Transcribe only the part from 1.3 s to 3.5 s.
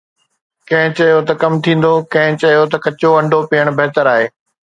ڪم ٿيندو، ڪنهن چيو ته ڪچو انڊو